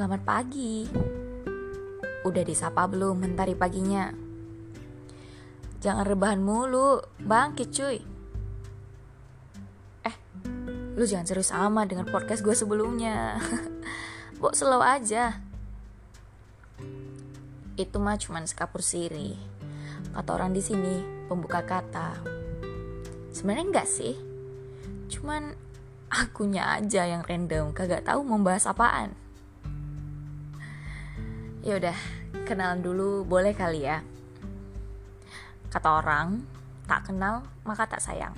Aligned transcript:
Selamat 0.00 0.24
pagi. 0.24 0.88
Udah 2.24 2.40
disapa 2.40 2.88
belum 2.88 3.20
mentari 3.20 3.52
paginya? 3.52 4.08
Jangan 5.76 6.08
rebahan 6.08 6.40
mulu, 6.40 7.04
bangkit 7.20 7.68
cuy. 7.68 8.00
Eh, 10.08 10.16
lu 10.96 11.04
jangan 11.04 11.28
serius 11.28 11.52
sama 11.52 11.84
dengan 11.84 12.08
podcast 12.08 12.40
gue 12.40 12.56
sebelumnya. 12.56 13.44
Bok 14.40 14.56
slow 14.56 14.80
aja. 14.80 15.36
Itu 17.76 18.00
mah 18.00 18.16
cuman 18.16 18.48
sekapur 18.48 18.80
siri. 18.80 19.36
Kata 20.16 20.32
orang 20.32 20.56
di 20.56 20.64
sini, 20.64 21.28
pembuka 21.28 21.60
kata. 21.60 22.16
Sebenarnya 23.36 23.68
enggak 23.68 23.88
sih. 23.92 24.16
Cuman 25.12 25.52
akunya 26.08 26.80
aja 26.80 27.04
yang 27.04 27.20
random, 27.20 27.76
kagak 27.76 28.08
tahu 28.08 28.24
membahas 28.24 28.64
apaan. 28.64 29.12
Ya 31.60 31.76
udah, 31.76 31.96
kenalan 32.48 32.80
dulu 32.80 33.20
boleh 33.28 33.52
kali 33.52 33.84
ya. 33.84 34.00
Kata 35.68 36.00
orang, 36.00 36.40
tak 36.88 37.12
kenal 37.12 37.44
maka 37.68 37.84
tak 37.84 38.00
sayang. 38.00 38.32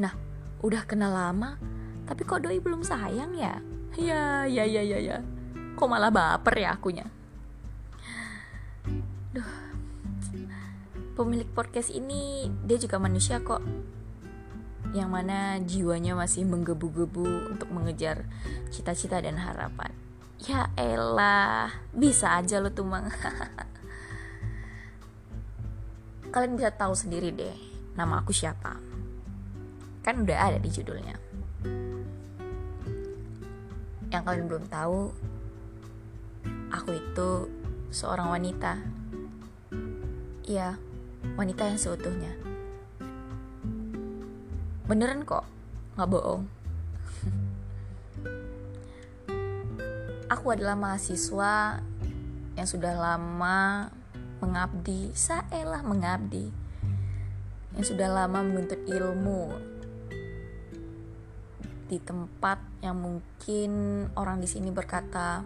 Nah, 0.00 0.16
udah 0.64 0.88
kenal 0.88 1.12
lama, 1.12 1.60
tapi 2.08 2.24
kok 2.24 2.40
doi 2.40 2.56
belum 2.56 2.80
sayang 2.80 3.36
ya? 3.36 3.60
Ya, 4.00 4.48
ya, 4.48 4.64
ya, 4.64 4.80
ya, 4.80 4.96
ya. 4.96 5.18
Kok 5.76 5.88
malah 5.92 6.08
baper 6.08 6.56
ya 6.56 6.72
akunya? 6.72 7.04
Duh. 9.36 9.50
Pemilik 11.12 11.50
podcast 11.52 11.92
ini 11.92 12.48
dia 12.64 12.80
juga 12.80 12.96
manusia 12.96 13.44
kok. 13.44 13.60
Yang 14.96 15.10
mana 15.12 15.60
jiwanya 15.60 16.16
masih 16.16 16.48
menggebu-gebu 16.48 17.52
untuk 17.52 17.68
mengejar 17.68 18.24
cita-cita 18.72 19.20
dan 19.20 19.36
harapan. 19.36 19.92
Ya 20.46 20.70
elah, 20.78 21.74
bisa 21.90 22.38
aja 22.38 22.62
lo 22.62 22.70
tuh 22.70 22.86
mang. 22.86 23.10
kalian 26.28 26.60
bisa 26.60 26.70
tahu 26.70 26.92
sendiri 26.92 27.32
deh 27.32 27.56
nama 27.96 28.22
aku 28.22 28.30
siapa. 28.30 28.78
Kan 30.04 30.22
udah 30.22 30.38
ada 30.38 30.58
di 30.60 30.70
judulnya. 30.70 31.16
Yang 34.08 34.22
kalian 34.24 34.46
belum 34.48 34.64
tahu, 34.70 35.12
aku 36.72 36.90
itu 36.96 37.28
seorang 37.92 38.32
wanita. 38.32 38.80
Iya, 40.48 40.80
wanita 41.36 41.68
yang 41.68 41.76
seutuhnya. 41.76 42.32
Beneran 44.88 45.28
kok, 45.28 45.44
nggak 45.98 46.08
bohong. 46.08 46.48
Aku 50.28 50.52
adalah 50.52 50.76
mahasiswa 50.76 51.80
yang 52.52 52.68
sudah 52.68 52.92
lama 52.92 53.88
mengabdi, 54.44 55.10
saelah 55.16 55.80
mengabdi, 55.80 56.52
yang 57.72 57.84
sudah 57.84 58.12
lama 58.12 58.44
menuntut 58.44 58.78
ilmu 58.84 59.56
di 61.88 61.96
tempat 61.96 62.60
yang 62.84 63.00
mungkin 63.00 63.70
orang 64.12 64.44
di 64.44 64.48
sini 64.48 64.68
berkata 64.68 65.40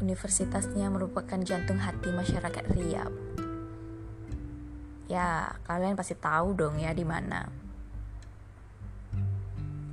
universitasnya 0.00 0.88
merupakan 0.88 1.36
jantung 1.44 1.76
hati 1.76 2.08
masyarakat 2.08 2.64
Riau. 2.72 3.12
Ya, 5.06 5.54
kalian 5.68 5.94
pasti 5.94 6.16
tahu 6.16 6.56
dong 6.56 6.80
ya 6.80 6.96
di 6.96 7.04
mana. 7.04 7.44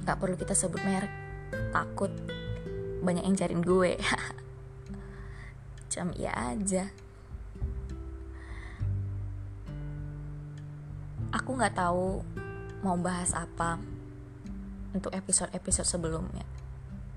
Gak 0.07 0.17
perlu 0.19 0.39
kita 0.39 0.55
sebut 0.55 0.79
merek, 0.87 1.11
takut 1.75 2.09
banyak 3.03 3.27
yang 3.27 3.35
cariin 3.35 3.61
gue. 3.61 3.99
Jam 5.93 6.09
iya 6.15 6.31
aja. 6.33 6.89
aku 11.33 11.57
nggak 11.57 11.75
tahu 11.75 12.21
mau 12.85 12.95
bahas 13.01 13.33
apa 13.33 13.81
untuk 14.93 15.09
episode-episode 15.09 15.89
sebelumnya. 15.89 16.45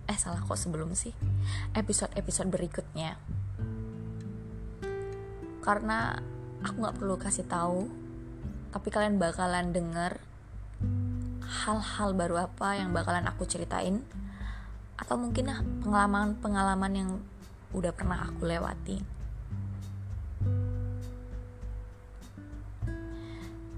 Eh 0.09 0.17
salah 0.17 0.41
kok 0.41 0.57
sebelum 0.57 0.97
sih? 0.97 1.13
Episode-episode 1.77 2.49
berikutnya. 2.49 3.21
Karena 5.61 6.17
aku 6.65 6.77
nggak 6.81 6.97
perlu 6.97 7.21
kasih 7.21 7.45
tahu, 7.45 7.85
tapi 8.73 8.89
kalian 8.89 9.21
bakalan 9.21 9.77
denger 9.77 10.17
hal-hal 11.47 12.11
baru 12.17 12.51
apa 12.51 12.81
yang 12.81 12.91
bakalan 12.97 13.29
aku 13.29 13.45
ceritain 13.45 14.03
atau 14.97 15.15
mungkin 15.21 15.53
pengalaman-pengalaman 15.85 16.93
yang 16.97 17.11
udah 17.77 17.93
pernah 17.93 18.25
aku 18.25 18.49
lewati. 18.49 18.97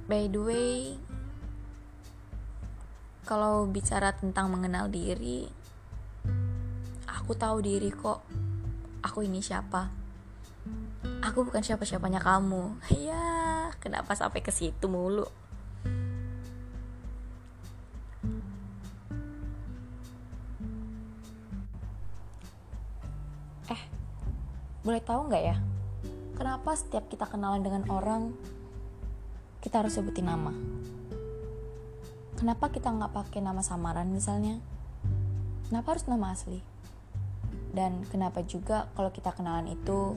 By 0.09 0.25
the 0.33 0.41
way, 0.41 0.97
kalau 3.29 3.69
bicara 3.69 4.17
tentang 4.17 4.49
mengenal 4.49 4.89
diri, 4.89 5.45
aku 7.05 7.37
tahu 7.37 7.61
diri 7.61 7.93
kok. 7.93 8.25
Aku 9.05 9.21
ini 9.21 9.45
siapa? 9.45 9.93
Aku 11.29 11.45
bukan 11.45 11.61
siapa-siapanya 11.61 12.25
kamu. 12.25 12.81
Ya, 13.09 13.69
kenapa 13.85 14.17
sampai 14.17 14.41
ke 14.41 14.49
situ 14.49 14.89
mulu? 14.89 15.29
Boleh 24.89 25.05
tahu 25.05 25.29
nggak 25.29 25.45
ya? 25.45 25.61
Kenapa 26.33 26.73
setiap 26.73 27.13
kita 27.13 27.29
kenalan 27.29 27.61
dengan 27.61 27.85
orang, 27.93 28.33
kita 29.61 29.85
harus 29.85 30.01
sebutin 30.01 30.25
nama. 30.25 30.49
Kenapa 32.41 32.73
kita 32.73 32.89
nggak 32.89 33.13
pakai 33.13 33.45
nama 33.45 33.61
samaran 33.61 34.09
misalnya? 34.09 34.57
Kenapa 35.69 35.93
harus 35.93 36.09
nama 36.09 36.33
asli? 36.33 36.65
Dan 37.69 38.01
kenapa 38.09 38.41
juga 38.49 38.89
kalau 38.97 39.13
kita 39.13 39.37
kenalan 39.37 39.69
itu 39.69 40.17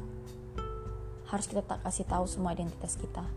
harus 1.27 1.51
kita 1.51 1.67
tak 1.67 1.83
kasih 1.83 2.07
tahu 2.07 2.23
semua 2.23 2.55
identitas 2.55 2.95
kita? 2.95 3.27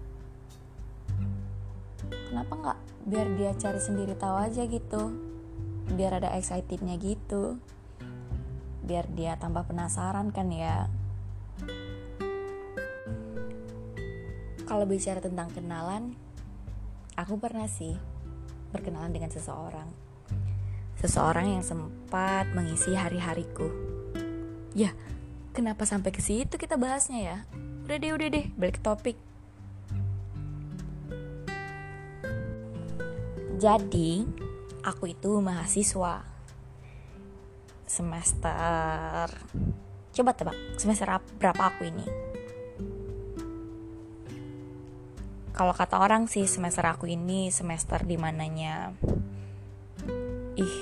Kenapa 2.31 2.53
nggak 2.55 2.78
biar 3.11 3.27
dia 3.34 3.51
cari 3.59 3.83
sendiri 3.83 4.15
tahu 4.15 4.39
aja 4.39 4.62
gitu? 4.71 5.11
Biar 5.99 6.22
ada 6.22 6.31
excitednya 6.39 6.95
gitu. 6.95 7.59
Biar 8.87 9.11
dia 9.11 9.34
tambah 9.34 9.66
penasaran 9.66 10.31
kan 10.31 10.55
ya. 10.55 10.87
Kalau 14.65 14.89
bicara 14.89 15.21
tentang 15.21 15.53
kenalan, 15.53 16.17
aku 17.15 17.37
pernah 17.37 17.69
sih 17.69 17.95
berkenalan 18.73 19.13
dengan 19.13 19.31
seseorang. 19.31 19.87
Seseorang 20.99 21.53
yang 21.53 21.65
sempat 21.65 22.49
mengisi 22.57 22.97
hari-hariku. 22.97 23.69
Ya, 24.73 24.97
kenapa 25.53 25.85
sampai 25.85 26.11
ke 26.11 26.25
situ 26.25 26.57
kita 26.57 26.81
bahasnya 26.81 27.21
ya? 27.21 27.39
Udah 27.85 27.97
deh, 28.01 28.13
udah 28.17 28.29
deh, 28.33 28.47
balik 28.57 28.81
ke 28.81 28.83
topik. 28.83 29.17
Jadi, 33.61 34.27
aku 34.83 35.13
itu 35.13 35.41
mahasiswa 35.41 36.35
semester 37.85 39.29
coba 40.11 40.31
tebak 40.35 40.57
semester 40.81 41.07
berapa 41.39 41.63
aku 41.69 41.87
ini 41.87 42.07
kalau 45.54 45.70
kata 45.70 46.03
orang 46.03 46.27
sih 46.27 46.51
semester 46.51 46.83
aku 46.83 47.06
ini 47.06 47.47
semester 47.54 48.03
di 48.03 48.18
mananya 48.18 48.91
ih 50.59 50.77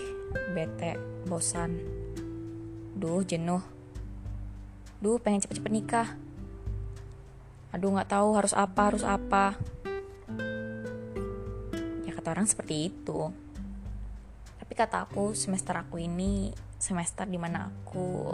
bete 0.56 0.96
bosan. 1.28 1.76
Duh 2.96 3.20
jenuh. 3.20 3.60
Duh 5.04 5.20
pengen 5.20 5.44
cepet-cepet 5.44 5.72
nikah. 5.72 6.08
Aduh 7.69 7.92
nggak 7.92 8.16
tahu 8.16 8.32
harus 8.32 8.56
apa 8.56 8.80
harus 8.88 9.04
apa. 9.04 9.60
Ya 12.08 12.16
kata 12.16 12.32
orang 12.32 12.48
seperti 12.48 12.88
itu. 12.88 13.28
Tapi 14.56 14.72
kata 14.72 15.04
aku 15.04 15.36
semester 15.36 15.76
aku 15.76 16.00
ini 16.00 16.48
semester 16.80 17.28
di 17.28 17.36
mana 17.36 17.68
aku 17.68 18.32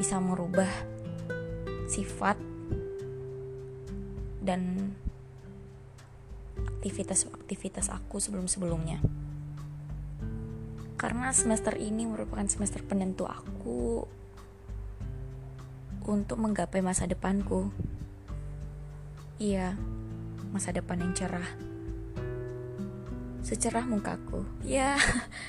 bisa 0.00 0.16
merubah 0.24 0.72
sifat 1.84 2.40
dan 4.40 4.92
aktivitas-aktivitas 6.84 7.88
aku 7.88 8.20
sebelum-sebelumnya. 8.20 9.00
Karena 11.00 11.32
semester 11.32 11.80
ini 11.80 12.04
merupakan 12.04 12.44
semester 12.44 12.84
penentu 12.84 13.24
aku 13.24 14.04
untuk 16.04 16.36
menggapai 16.36 16.84
masa 16.84 17.08
depanku. 17.08 17.72
Iya, 19.40 19.80
masa 20.52 20.76
depan 20.76 21.00
yang 21.00 21.16
cerah. 21.16 21.48
Secerah 23.40 23.88
mukaku. 23.88 24.44
Ya, 24.60 25.00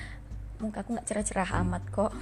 mukaku 0.63 0.95
gak 0.95 1.07
cerah-cerah 1.11 1.67
amat 1.67 1.83
kok. 1.91 2.15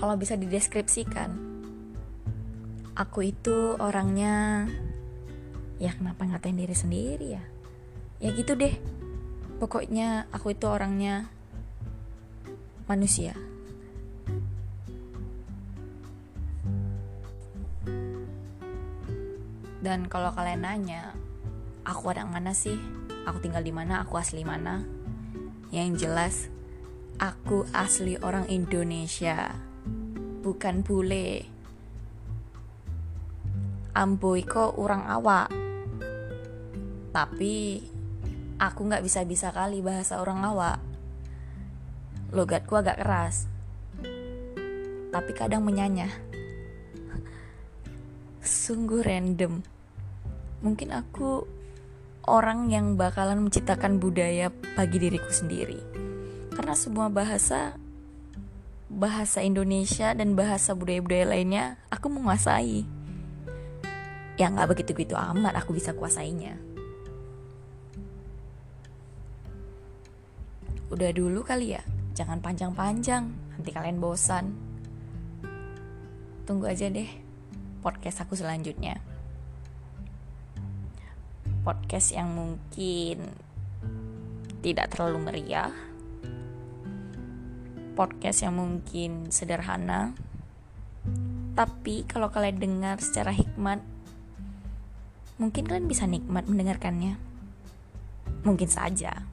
kalau 0.00 0.16
bisa 0.16 0.32
dideskripsikan 0.32 1.49
aku 3.00 3.32
itu 3.32 3.80
orangnya 3.80 4.68
ya 5.80 5.96
kenapa 5.96 6.28
ngatain 6.28 6.60
diri 6.60 6.76
sendiri 6.76 7.26
ya? 7.32 7.44
Ya 8.20 8.28
gitu 8.36 8.52
deh. 8.52 8.76
Pokoknya 9.56 10.28
aku 10.28 10.52
itu 10.52 10.68
orangnya 10.68 11.32
manusia. 12.84 13.32
Dan 19.80 20.04
kalau 20.12 20.36
kalian 20.36 20.60
nanya 20.60 21.16
aku 21.88 22.12
ada 22.12 22.28
mana 22.28 22.52
sih? 22.52 22.76
Aku 23.24 23.40
tinggal 23.40 23.64
di 23.64 23.72
mana? 23.72 24.04
Aku 24.04 24.20
asli 24.20 24.44
mana? 24.44 24.84
Yang 25.72 26.04
jelas 26.04 26.36
aku 27.16 27.64
asli 27.72 28.20
orang 28.20 28.44
Indonesia 28.52 29.56
bukan 30.44 30.84
bule 30.84 31.59
Amboy 33.94 34.46
kok 34.46 34.78
orang 34.78 35.06
awak. 35.10 35.50
Tapi 37.10 37.82
aku 38.60 38.80
nggak 38.86 39.02
bisa-bisa 39.02 39.50
kali 39.50 39.82
bahasa 39.82 40.22
orang 40.22 40.46
awak. 40.46 40.78
Logatku 42.30 42.78
agak 42.78 43.02
keras. 43.02 43.50
Tapi 45.10 45.30
kadang 45.34 45.66
menyanyah 45.66 46.30
sungguh 48.40 49.02
random. 49.02 49.66
Mungkin 50.62 50.94
aku 50.94 51.44
orang 52.30 52.70
yang 52.70 52.94
bakalan 52.94 53.42
menciptakan 53.42 53.98
budaya 53.98 54.54
bagi 54.78 55.02
diriku 55.02 55.34
sendiri. 55.34 55.82
Karena 56.54 56.78
semua 56.78 57.10
bahasa 57.10 57.74
bahasa 58.90 59.42
Indonesia 59.42 60.10
dan 60.14 60.34
bahasa 60.34 60.74
budaya-budaya 60.74 61.26
lainnya 61.30 61.78
aku 61.94 62.10
menguasai 62.10 62.82
ya 64.40 64.48
nggak 64.48 64.72
begitu 64.72 64.96
begitu 64.96 65.12
amat 65.20 65.52
aku 65.60 65.76
bisa 65.76 65.92
kuasainya. 65.92 66.56
Udah 70.88 71.12
dulu 71.12 71.44
kali 71.44 71.76
ya 71.76 71.84
jangan 72.16 72.40
panjang-panjang 72.40 73.28
nanti 73.28 73.68
kalian 73.68 74.00
bosan. 74.00 74.56
Tunggu 76.48 76.72
aja 76.72 76.88
deh 76.88 77.06
podcast 77.84 78.24
aku 78.24 78.32
selanjutnya. 78.32 78.96
Podcast 81.60 82.16
yang 82.16 82.32
mungkin 82.32 83.36
tidak 84.64 84.96
terlalu 84.96 85.20
meriah. 85.20 85.68
Podcast 87.92 88.40
yang 88.40 88.56
mungkin 88.56 89.28
sederhana. 89.28 90.16
Tapi 91.52 92.08
kalau 92.08 92.32
kalian 92.32 92.56
dengar 92.56 92.96
secara 93.04 93.36
hikmat 93.36 93.84
mungkin 95.40 95.64
kalian 95.64 95.88
bisa 95.88 96.04
nikmat 96.04 96.44
mendengarkannya 96.44 97.16
mungkin 98.44 98.68
saja 98.68 99.24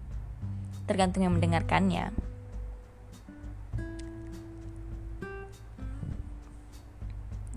tergantung 0.88 1.27
yang 1.27 1.36
mendengarkannya. 1.36 2.15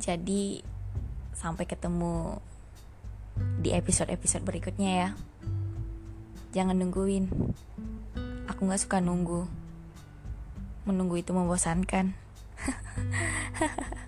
Jadi 0.02 0.66
sampai 1.30 1.64
ketemu 1.70 2.42
di 3.62 3.70
episode-episode 3.70 4.42
berikutnya 4.42 4.90
ya. 4.90 5.08
Jangan 6.50 6.74
nungguin. 6.82 7.30
Aku 8.50 8.66
gak 8.66 8.82
suka 8.82 8.98
nunggu. 8.98 9.46
Menunggu 10.90 11.22
itu 11.22 11.30
membosankan. 11.30 12.18